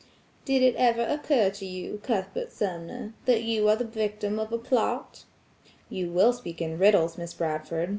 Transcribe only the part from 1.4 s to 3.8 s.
to you, Cuthbert Sumner, that you are